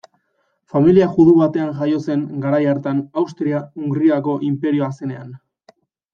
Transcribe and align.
Familia 0.75 1.09
judu 1.17 1.35
batean 1.41 1.69
jaio 1.81 1.99
zen 2.05 2.23
garai 2.47 2.63
hartan 2.73 3.03
Austria-Hungariako 3.25 4.35
inperioa 4.51 4.91
zenean. 4.99 5.31